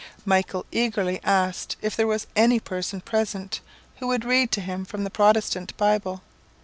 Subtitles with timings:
[0.25, 3.61] Michael eagerly asked if there was any person present
[3.97, 6.23] who would read to him from the Protestant Bible.